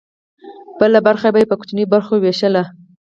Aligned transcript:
بله 0.79 0.99
برخه 1.07 1.27
به 1.33 1.39
یې 1.41 1.49
په 1.49 1.55
کوچنیو 1.59 1.91
برخو 1.93 2.13
ویشله. 2.19 2.63